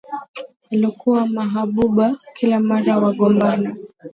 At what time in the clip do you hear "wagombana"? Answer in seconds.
2.97-3.75